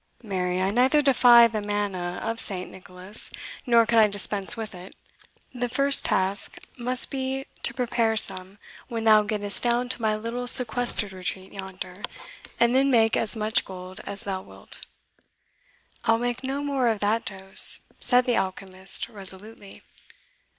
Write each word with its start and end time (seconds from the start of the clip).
Marry, 0.23 0.59
I 0.59 0.71
neither 0.71 1.03
defy 1.03 1.45
the 1.47 1.61
manna 1.61 2.19
of 2.23 2.39
Saint 2.39 2.71
Nicholas, 2.71 3.29
nor 3.67 3.85
can 3.85 3.99
I 3.99 4.07
dispense 4.07 4.57
with 4.57 4.73
it. 4.73 4.95
The 5.53 5.69
first 5.69 6.05
task 6.05 6.57
must 6.75 7.11
be 7.11 7.45
to 7.61 7.71
prepare 7.75 8.17
some 8.17 8.57
when 8.87 9.03
thou 9.03 9.21
gett'st 9.21 9.61
down 9.61 9.89
to 9.89 10.01
my 10.01 10.15
little 10.15 10.47
sequestered 10.47 11.13
retreat 11.13 11.53
yonder, 11.53 12.01
and 12.59 12.75
then 12.75 12.89
make 12.89 13.15
as 13.15 13.35
much 13.35 13.63
gold 13.63 14.01
as 14.03 14.23
thou 14.23 14.41
wilt." 14.41 14.83
"I 16.03 16.13
will 16.13 16.17
make 16.17 16.43
no 16.43 16.63
more 16.63 16.87
of 16.87 16.99
that 17.01 17.23
dose," 17.23 17.81
said 17.99 18.25
the 18.25 18.35
alchemist, 18.37 19.07
resolutely. 19.07 19.83